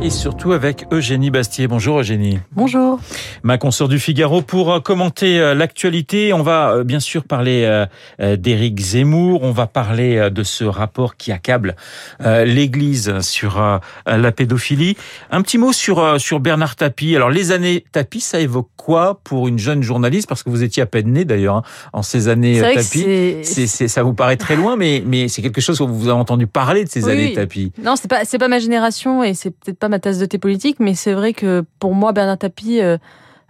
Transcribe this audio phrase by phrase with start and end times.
[0.00, 1.66] Et surtout avec Eugénie Bastier.
[1.66, 2.38] Bonjour Eugénie.
[2.52, 3.00] Bonjour.
[3.42, 6.32] Ma consoeur du Figaro pour euh, commenter euh, l'actualité.
[6.32, 7.84] On va euh, bien sûr parler
[8.18, 9.42] d'Éric Zemmour.
[9.42, 11.74] On va parler de ce rapport qui accable
[12.20, 14.96] l'Église sur la pédophilie.
[15.30, 17.16] Un petit mot sur sur Bernard Tapie.
[17.16, 20.28] Alors les années Tapie, ça évoque quoi pour une jeune journaliste?
[20.28, 21.62] Parce que vous étiez à peine né d'ailleurs hein,
[21.92, 23.38] en ces années Tapie.
[23.42, 26.46] C'est, ça vous paraît très loin, mais mais c'est quelque chose que vous avez entendu
[26.46, 27.72] parler de ces années Tapie.
[27.82, 30.38] Non, c'est pas c'est pas ma génération et c'est peut-être pas ma tasse de thé
[30.38, 32.98] politique, mais c'est vrai que pour moi, Bernard Tapie, euh,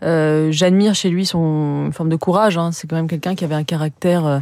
[0.02, 2.56] euh, j'admire chez lui son forme de courage.
[2.56, 2.70] Hein.
[2.72, 4.38] C'est quand même quelqu'un qui avait un caractère euh,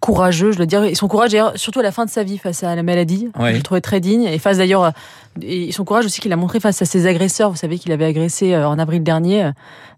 [0.00, 0.82] courageux, je dois dire.
[0.84, 3.52] Et son courage, surtout à la fin de sa vie face à la maladie, je
[3.52, 4.24] le trouvais très digne.
[4.24, 4.92] Et face d'ailleurs,
[5.42, 7.50] et son courage aussi qu'il a montré face à ses agresseurs.
[7.50, 9.50] Vous savez qu'il avait agressé en avril dernier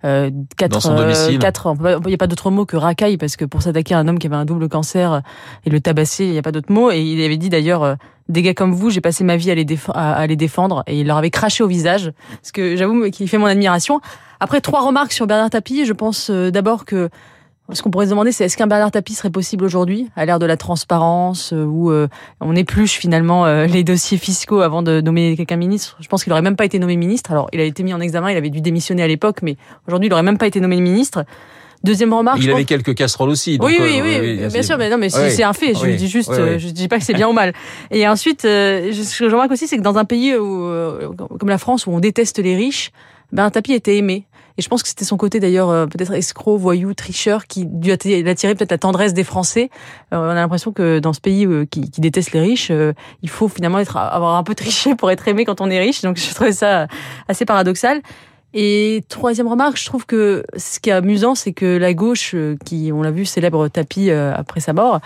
[0.04, 1.38] euh, quatre, Dans son domicile.
[1.38, 1.74] quatre.
[2.04, 4.18] Il n'y a pas d'autre mot que racaille parce que pour s'attaquer à un homme
[4.18, 5.22] qui avait un double cancer
[5.64, 6.90] et le tabasser, il n'y a pas d'autre mot.
[6.90, 7.96] Et il avait dit d'ailleurs
[8.28, 11.06] des gars comme vous, j'ai passé ma vie à les, à, les, défendre et il
[11.06, 12.12] leur avait craché au visage.
[12.42, 14.00] Ce que j'avoue qu'il fait mon admiration.
[14.40, 15.84] Après, trois remarques sur Bernard Tapie.
[15.84, 17.10] Je pense euh, d'abord que
[17.72, 20.38] ce qu'on pourrait se demander, c'est est-ce qu'un Bernard Tapie serait possible aujourd'hui, à l'ère
[20.38, 22.08] de la transparence, euh, où euh,
[22.40, 25.96] on épluche finalement les dossiers fiscaux avant de nommer quelqu'un ministre?
[26.00, 27.30] Je pense qu'il n'aurait même pas été nommé ministre.
[27.32, 29.56] Alors, il a été mis en examen, il avait dû démissionner à l'époque, mais
[29.86, 31.24] aujourd'hui, il n'aurait même pas été nommé ministre.
[31.84, 32.38] Deuxième remarque.
[32.40, 33.58] Il avait quelques casseroles aussi.
[33.60, 35.74] oui, oui, oui, bien sûr, mais non, mais c'est un fait.
[35.74, 37.52] Je dis juste, je dis pas que c'est bien ou mal.
[37.90, 41.10] Et ensuite, euh, ce que je remarque aussi, c'est que dans un pays où, euh,
[41.38, 42.92] comme la France, où on déteste les riches,
[43.32, 44.26] ben un tapis était aimé.
[44.58, 47.92] Et je pense que c'était son côté d'ailleurs euh, peut-être escroc, voyou, tricheur qui dû
[47.92, 48.22] attirer
[48.54, 49.70] peut-être la tendresse des Français.
[50.10, 52.72] on a l'impression que dans ce pays qui, qui, déteste les riches,
[53.22, 56.02] il faut finalement être avoir un peu triché pour être aimé quand on est riche.
[56.02, 56.86] Donc je trouvais ça
[57.28, 58.02] assez paradoxal.
[58.54, 62.56] Et troisième remarque, je trouve que ce qui est amusant, c'est que la gauche, euh,
[62.64, 65.00] qui, on l'a vu, célèbre Tapie euh, après sa mort,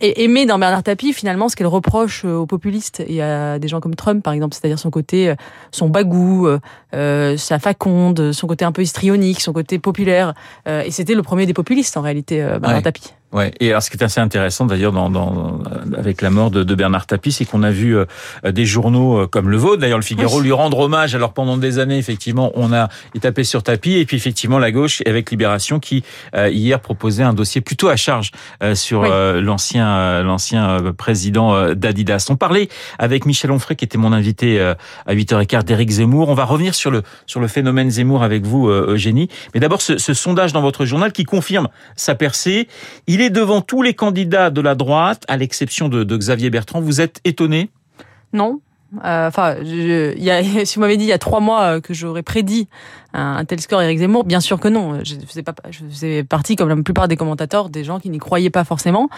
[0.00, 3.80] aimé dans Bernard Tapie finalement ce qu'elle reproche euh, aux populistes et à des gens
[3.80, 5.34] comme Trump par exemple, c'est-à-dire son côté,
[5.70, 6.48] son bagou,
[6.92, 10.34] sa faconde, son côté un peu histrionique, son côté populaire.
[10.66, 13.12] et c'était le premier des populistes en réalité, Bernard Tapie.
[13.32, 13.52] Ouais.
[13.58, 15.60] Et alors, ce qui est assez intéressant d'ailleurs, dans, dans,
[15.96, 18.06] avec la mort de, de Bernard Tapie, c'est qu'on a vu euh,
[18.48, 21.14] des journaux euh, comme Le Vôtre, d'ailleurs le Figaro, lui rendre hommage.
[21.16, 22.88] Alors pendant des années, effectivement, on a
[23.20, 26.04] tapé sur tapis, et puis effectivement la gauche avec Libération qui
[26.36, 28.30] euh, hier proposait un dossier plutôt à charge
[28.74, 32.26] sur l'ancien l'ancien président d'Adidas.
[32.30, 36.28] On parlait avec Michel Onfray, qui était mon invité à 8h15 d'Éric Zemmour.
[36.28, 39.28] On va revenir sur le sur le phénomène Zemmour avec vous, Eugénie.
[39.54, 42.68] Mais d'abord, ce, ce sondage dans votre journal qui confirme sa percée.
[43.06, 46.80] Il est devant tous les candidats de la droite, à l'exception de, Xavier Bertrand.
[46.80, 47.70] Vous êtes étonné?
[48.32, 48.60] Non.
[49.04, 52.68] Euh, enfin, si vous m'avez dit il y a trois mois euh, que j'aurais prédit
[53.12, 55.00] un, tel score Éric Zemmour, bien sûr que non.
[55.02, 58.18] Je faisais, pas, je faisais partie, comme la plupart des commentateurs, des gens qui n'y
[58.18, 59.08] croyaient pas forcément.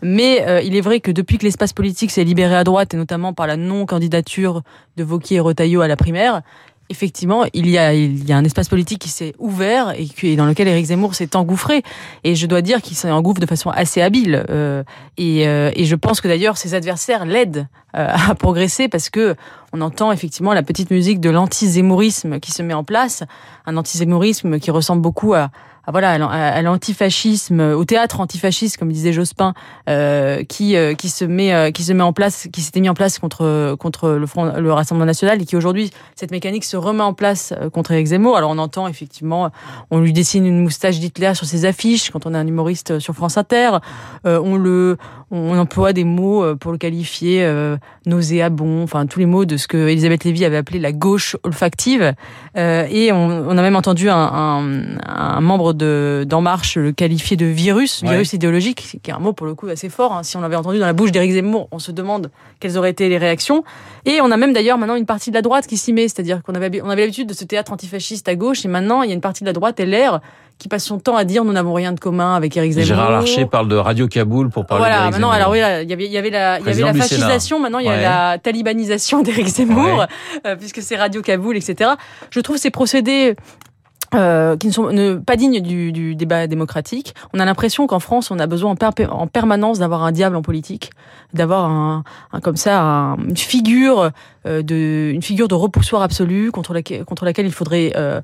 [0.00, 2.96] Mais euh, il est vrai que depuis que l'espace politique s'est libéré à droite, et
[2.96, 4.62] notamment par la non-candidature
[4.96, 6.42] de Vauquier et Retailleau à la primaire,
[6.90, 10.46] effectivement, il y a, il y a un espace politique qui s'est ouvert et, dans
[10.46, 11.82] lequel Éric Zemmour s'est engouffré.
[12.24, 14.44] Et je dois dire qu'il s'est engouffre de façon assez habile.
[14.48, 14.82] Euh,
[15.16, 17.66] et, euh, et, je pense que d'ailleurs ses adversaires l'aident
[17.96, 19.36] euh, à progresser parce que
[19.72, 23.24] on entend effectivement la petite musique de l'anti-zémourisme qui se met en place,
[23.66, 25.50] un anti-zémourisme qui ressemble beaucoup à,
[25.90, 29.54] voilà à l'antifascisme, au théâtre antifasciste comme disait Jospin,
[29.88, 32.88] euh, qui euh, qui se met euh, qui se met en place, qui s'était mis
[32.88, 36.76] en place contre contre le Front, le Rassemblement national et qui aujourd'hui cette mécanique se
[36.76, 38.36] remet en place euh, contre Eric Zemmour.
[38.36, 39.50] Alors on entend effectivement,
[39.90, 43.14] on lui dessine une moustache d'Hitler sur ses affiches quand on est un humoriste sur
[43.14, 43.78] France Inter,
[44.24, 44.98] on le
[45.30, 47.46] on emploie des mots pour le qualifier
[48.06, 52.14] nauséabond, enfin tous les mots de ce que Elisabeth Lévy avait appelé la gauche olfactive.
[52.56, 57.36] et on, on, a même entendu un, un, un membre de d'En Marche le qualifier
[57.36, 60.12] de virus, virus idéologique, qui est un mot pour le coup assez fort.
[60.12, 60.22] Hein.
[60.22, 62.30] Si on l'avait entendu dans la bouche d'Éric Zemmour, on se demande
[62.60, 63.64] quelles auraient été les réactions.
[64.04, 66.42] Et on a même d'ailleurs maintenant une partie de la droite qui s'y met, c'est-à-dire
[66.42, 69.12] qu'on avait on avait l'habitude de ce théâtre antifasciste à gauche, et maintenant il y
[69.12, 70.20] a une partie de la droite, LR,
[70.58, 72.86] qui passe son temps à dire nous n'avons rien de commun avec Éric Zemmour.
[72.86, 76.06] Gérard Larcher parle de Radio Kaboul pour parler voilà, maintenant, alors oui, il y avait,
[76.06, 79.22] il y avait la, il y avait la fascisation, maintenant il y a la talibanisation
[79.22, 80.06] d'Éric Zemmour,
[80.46, 81.92] euh, puisque c'est Radio Kaboul, etc.
[82.30, 83.36] Je trouve ces procédés
[84.14, 87.14] euh, qui ne sont pas dignes du, débat démocratique.
[87.34, 90.40] On a l'impression qu'en France, on a besoin en, en permanence d'avoir un diable en
[90.40, 90.92] politique,
[91.34, 92.04] d'avoir un,
[92.42, 92.80] comme ça
[93.18, 94.10] une figure
[94.46, 98.22] euh, de une figure de repoussoir absolu contre laquelle il faudrait euh,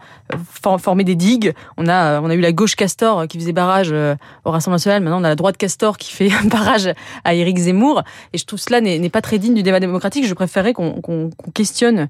[0.79, 1.53] former des digues.
[1.77, 5.03] On a on a eu la gauche Castor qui faisait barrage au Rassemblement national.
[5.03, 6.89] Maintenant, on a la droite Castor qui fait barrage
[7.25, 8.03] à Éric Zemmour.
[8.33, 10.27] Et je trouve cela n'est pas très digne du débat démocratique.
[10.27, 12.09] Je préférerais qu'on questionne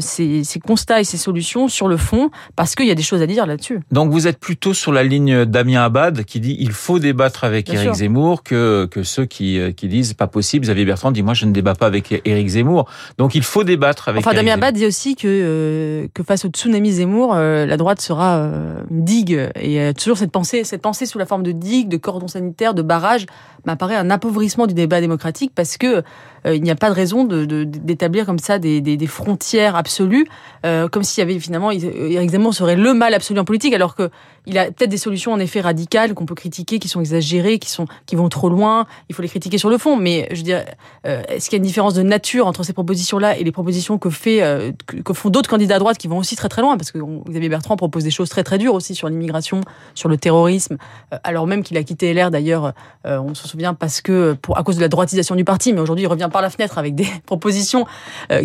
[0.00, 3.22] ces constats et ces solutions sur le fond, parce qu'il y a des choses choses
[3.22, 3.80] à dire là-dessus.
[3.90, 7.72] Donc vous êtes plutôt sur la ligne Damien Abad qui dit il faut débattre avec
[7.72, 10.64] Éric Zemmour que que ceux qui qui disent pas possible.
[10.64, 12.88] Xavier Bertrand dit moi je ne débat pas avec Éric Zemmour.
[13.18, 14.26] Donc il faut débattre avec.
[14.26, 18.48] Enfin Damien Abad dit aussi que que face au tsunami Zemmour, la droite sera
[18.90, 22.28] une digue et toujours cette pensée cette pensée sous la forme de digue, de cordon
[22.28, 23.26] sanitaire, de barrage
[23.64, 26.02] m'apparaît un appauvrissement du débat démocratique parce que
[26.46, 29.76] euh, il n'y a pas de raison d'établir de, comme ça des, des, des frontières
[29.76, 30.26] absolues,
[30.64, 33.94] euh, comme s'il y avait finalement Éric Zemmour serait le mal absolu en politique, alors
[33.94, 34.10] que
[34.46, 37.68] il a peut-être des solutions en effet radicales qu'on peut critiquer, qui sont exagérées, qui
[37.68, 38.86] sont qui vont trop loin.
[39.08, 40.64] Il faut les critiquer sur le fond, mais je veux dire,
[41.06, 43.98] euh, est-ce qu'il y a une différence de nature entre ces propositions-là et les propositions
[43.98, 46.76] que fait euh, que, font d'autres candidats à droite qui vont aussi très très loin,
[46.76, 46.98] parce que
[47.28, 49.60] Xavier Bertrand propose des choses très très dures aussi sur l'immigration,
[49.94, 50.76] sur le terrorisme,
[51.12, 52.72] euh, alors même qu'il a quitté LR d'ailleurs,
[53.04, 56.04] on se souvient parce que pour à cause de la droitisation du parti, mais aujourd'hui
[56.04, 57.86] il revient par la fenêtre avec des propositions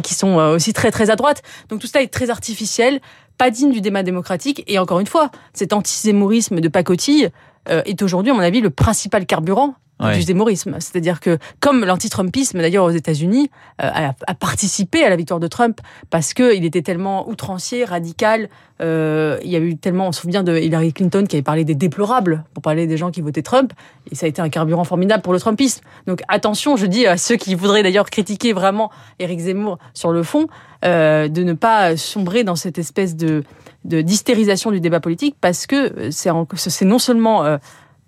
[0.04, 1.42] qui sont aussi très très à droite.
[1.70, 3.02] Donc tout ça est très artificiel
[3.42, 4.64] pas digne du débat démocratique.
[4.68, 7.32] Et encore une fois, cet antizémorisme de pacotille
[7.70, 9.76] euh, est aujourd'hui, à mon avis, le principal carburant
[10.10, 10.78] du zémorisme.
[10.80, 13.52] C'est-à-dire que, comme l'anti-Trumpisme, d'ailleurs, aux États-Unis,
[13.84, 13.90] euh,
[14.28, 15.80] a, participé à la victoire de Trump
[16.10, 18.50] parce qu'il était tellement outrancier, radical.
[18.82, 21.66] Euh, il y a eu tellement, on se souvient de Hillary Clinton qui avait parlé
[21.66, 23.74] des déplorables pour parler des gens qui votaient Trump.
[24.12, 25.84] Et ça a été un carburant formidable pour le Trumpisme.
[26.08, 30.24] Donc attention, je dis à ceux qui voudraient d'ailleurs critiquer vraiment Éric Zemmour sur le
[30.24, 30.48] fond,
[30.82, 33.44] de ne pas sombrer dans cette espèce de
[33.84, 37.58] d'hystérisation du débat politique parce que c'est c'est non seulement euh,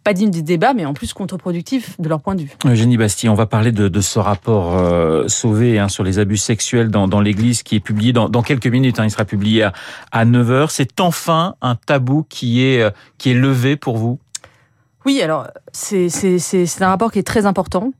[0.04, 2.52] pas digne du débat, mais en plus contre-productif de leur point de vue.
[2.66, 6.38] Eugénie Bastille, on va parler de, de ce rapport euh, sauvé hein, sur les abus
[6.38, 9.00] sexuels dans, dans l'Église qui est publié dans, dans quelques minutes.
[9.00, 9.74] Hein, il sera publié à,
[10.12, 10.68] à 9h.
[10.70, 14.20] C'est enfin un tabou qui est, euh, qui est levé pour vous?
[15.06, 16.08] Oui, alors c'est
[16.82, 17.92] un rapport qui est très important.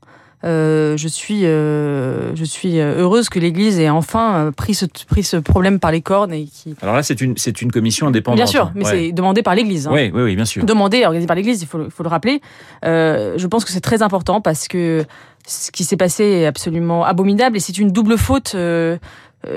[0.44, 5.22] Euh, je suis, euh, je suis heureuse que l'Église ait enfin euh, pris ce, pris
[5.22, 6.74] ce problème par les cornes et qui.
[6.82, 8.36] Alors là, c'est une, c'est une commission indépendante.
[8.36, 9.86] Bien sûr, mais c'est demandé par l'Église.
[9.86, 9.92] Hein.
[9.94, 10.64] Oui, oui, oui, bien sûr.
[10.64, 12.42] Demandé, organisé par l'Église, il faut, le rappeler.
[12.84, 15.04] Euh, je pense que c'est très important parce que
[15.46, 18.52] ce qui s'est passé est absolument abominable et c'est une double faute.
[18.54, 18.96] Euh,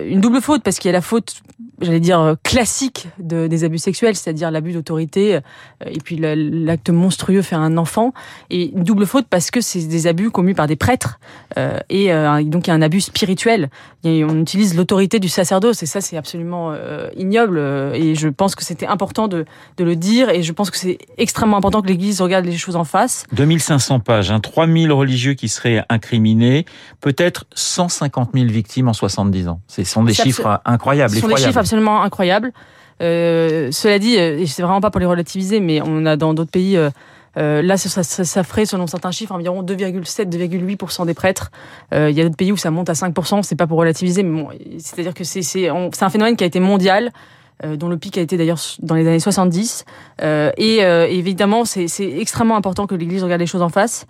[0.05, 1.41] une double faute parce qu'il y a la faute
[1.81, 5.39] j'allais dire euh, classique de, des abus sexuels, c'est-à-dire l'abus d'autorité euh,
[5.85, 8.13] et puis l'acte monstrueux fait un enfant.
[8.49, 11.19] Et une double faute parce que c'est des abus commis par des prêtres
[11.57, 12.07] euh, et
[12.45, 13.69] donc il y a un abus spirituel.
[14.03, 16.73] on utilise l'autorité du sacerdoce et ça c'est absolument
[17.15, 17.59] ignoble.
[17.93, 19.45] Et je pense que c'était important de,
[19.77, 22.75] de, le dire et je pense que c'est extrêmement important que l'Église regarde les choses
[22.75, 23.25] en face.
[23.33, 26.65] 2500 pages, hein, 3000 religieux qui seraient incriminés,
[27.01, 29.61] peut-être 150 000 victimes en 70 ans.
[29.85, 31.13] Ce sont des chiffres incroyables.
[31.13, 32.51] Ce sont des chiffres absolument incroyable.
[33.01, 36.33] Euh, cela dit, euh, et c'est vraiment pas pour les relativiser, mais on a dans
[36.33, 41.51] d'autres pays, euh, là ça, ça, ça, ferait selon certains chiffres environ 2,7-2,8% des prêtres.
[41.93, 43.43] Euh, il y a d'autres pays où ça monte à 5%.
[43.43, 46.59] C'est pas pour relativiser, mais bon, c'est-à-dire que c'est c'est un phénomène qui a été
[46.59, 47.11] mondial.
[47.63, 49.85] dont le pic a été d'ailleurs dans les années 70.
[50.21, 50.77] et
[51.09, 51.87] évidemment, c'est
[52.19, 54.05] extrêmement important que l'Église regarde les choses en face.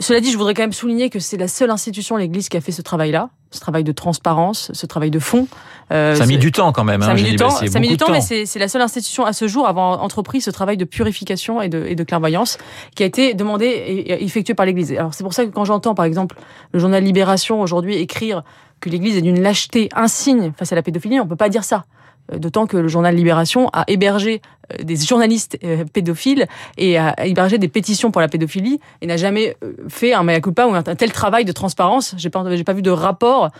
[0.00, 2.60] Cela dit, je voudrais quand même souligner que c'est la seule institution, l'Église, qui a
[2.60, 5.46] fait ce travail-là, ce travail de transparence, ce travail de fond.
[5.92, 7.00] Euh, ça a mis du temps quand même.
[7.00, 8.82] Ça a hein, mis du temps, ça a mis du temps, mais c'est la seule
[8.82, 12.58] institution à ce jour avant entrepris ce travail de purification et de, et de clairvoyance
[12.94, 14.92] qui a été demandé et effectué par l'Église.
[14.92, 16.36] Alors c'est pour ça que quand j'entends par exemple
[16.72, 18.42] le journal Libération aujourd'hui écrire
[18.80, 21.84] que l'Église est d'une lâcheté insigne face à la pédophilie, on peut pas dire ça.
[22.32, 24.40] Euh, d'autant que le journal Libération a hébergé
[24.72, 26.46] euh, des journalistes euh, pédophiles
[26.76, 29.56] et a hébergé des pétitions pour la pédophilie et n'a jamais
[29.88, 32.14] fait un mea ou un tel travail de transparence.
[32.18, 33.50] J'ai pas, j'ai pas vu de rapport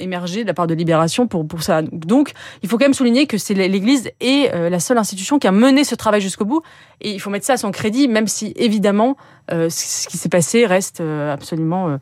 [0.00, 1.82] émerger de la part de Libération pour pour ça.
[1.82, 5.52] Donc, il faut quand même souligner que c'est l'Église est la seule institution qui a
[5.52, 6.62] mené ce travail jusqu'au bout
[7.00, 9.16] et il faut mettre ça à son crédit, même si évidemment
[9.50, 11.98] ce qui s'est passé reste absolument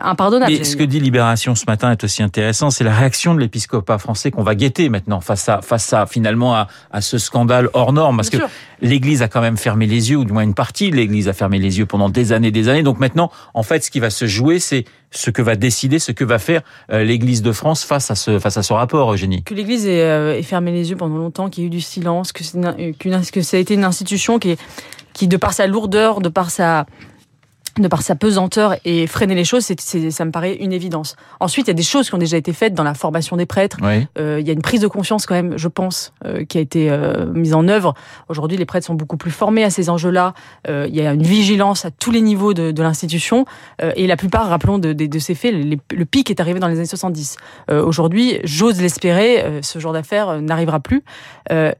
[0.00, 0.52] impardonnable.
[0.52, 3.98] Mais ce que dit Libération ce matin est aussi intéressant, c'est la réaction de l'épiscopat
[3.98, 7.92] français qu'on va guetter maintenant face à face à finalement à, à ce scandale hors
[7.92, 8.38] norme, parce que
[8.80, 11.32] l'Église a quand même fermé les yeux, ou du moins une partie de l'Église a
[11.32, 12.82] fermé les yeux pendant des années, des années.
[12.82, 16.12] Donc maintenant, en fait, ce qui va se jouer, c'est ce que va décider, ce
[16.12, 19.42] que va faire euh, l'Église de France face à ce face à ce rapport, Eugénie.
[19.42, 21.80] Que l'Église ait, euh, ait, fermé les yeux pendant longtemps, qu'il y ait eu du
[21.80, 22.42] silence, que,
[23.30, 24.58] que ça a été une institution qui est
[25.12, 26.86] qui, de par sa lourdeur, de par sa
[27.78, 31.16] de par sa pesanteur et freiner les choses, c'est, ça me paraît une évidence.
[31.40, 33.46] Ensuite, il y a des choses qui ont déjà été faites dans la formation des
[33.46, 33.78] prêtres.
[34.18, 36.60] Euh, il y a une prise de conscience quand même, je pense, euh, qui a
[36.60, 37.94] été euh, mise en œuvre.
[38.28, 40.34] Aujourd'hui, les prêtres sont beaucoup plus formés à ces enjeux-là.
[40.68, 43.46] Euh, il y a une vigilance à tous les niveaux de, de l'institution.
[43.80, 46.68] Euh, et la plupart, rappelons, de, de, de ces faits, le pic est arrivé dans
[46.68, 47.36] les années 70.
[47.70, 51.02] Aujourd'hui, j'ose l'espérer, ce genre d'affaires n'arrivera plus.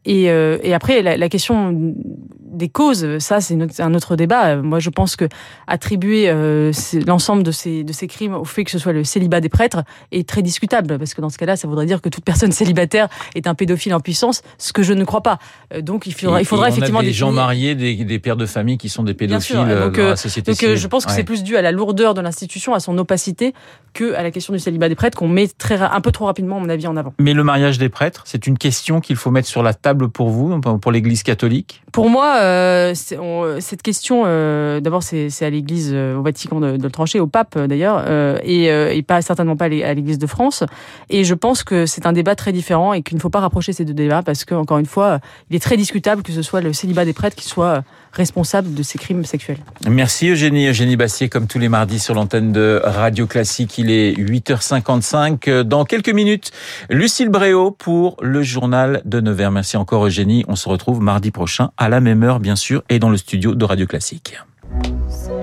[0.05, 1.95] Et, et, après, la, la, question
[2.41, 4.57] des causes, ça, c'est un autre débat.
[4.57, 5.29] Moi, je pense que
[5.67, 6.71] à attribuer euh,
[7.09, 9.83] l'ensemble de ces, de ces crimes au fait que ce soit le célibat des prêtres
[10.13, 13.09] est très discutable, parce que dans ce cas-là, ça voudrait dire que toute personne célibataire
[13.35, 15.41] est un pédophile en puissance, ce que je ne crois pas.
[15.75, 18.79] Euh, donc il faudra, il faudra effectivement des gens mariés, des, des, pères de famille
[18.79, 21.57] qui sont des pédophiles donc, dans la société donc je pense que c'est plus dû
[21.57, 23.53] à la lourdeur de l'institution, à son opacité,
[23.93, 26.59] que à la question du célibat des prêtres qu'on met très un peu trop rapidement,
[26.59, 27.13] à mon avis, en avant.
[27.19, 30.29] Mais le mariage des prêtres, c'est une question qu'il faut mettre sur la table pour
[30.29, 31.83] vous, pour l'Église catholique?
[31.93, 36.91] Pour moi, euh, cette question, euh, d'abord, c'est à l'Église, euh, au Vatican de, le
[36.91, 40.65] trancher, au pape d'ailleurs, euh, et, euh, et, pas certainement pas à l'Église de France.
[41.11, 43.73] Et je pense que c'est un débat très différent et qu'il ne faut pas rapprocher
[43.73, 46.61] ces deux débats parce que, encore une fois, il est très discutable que ce soit
[46.61, 49.59] le célibat des prêtres qui soit responsable de ces crimes sexuels.
[49.89, 50.67] Merci Eugénie.
[50.67, 53.79] Eugénie Bassier, comme tous les mardis sur l'antenne de Radio Classique.
[53.79, 55.63] Il est 8h55.
[55.63, 56.51] Dans quelques minutes,
[56.91, 59.51] Lucille Bréau pour le journal de Nevers.
[59.51, 60.45] Merci encore Eugénie.
[60.49, 63.55] On se retrouve mardi prochain à la même heure, bien sûr, et dans le studio
[63.55, 64.37] de Radio Classique.